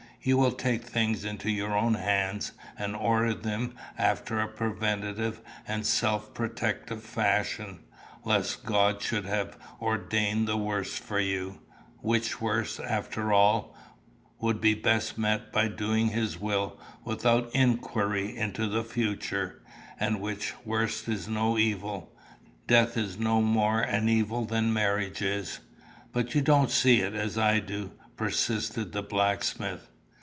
[0.23, 5.83] You will take things into your own hands, and order them after a preventive and
[5.83, 7.79] self protective fashion,
[8.23, 11.59] lest God should have ordained the worst for you,
[12.03, 13.75] which worst, after all,
[14.39, 19.63] would be best met by doing his will without inquiry into the future;
[19.99, 22.15] and which worst is no evil.
[22.67, 25.61] Death is no more an evil than marriage is."
[26.13, 29.87] "But you don't see it as I do," persisted the blacksmith.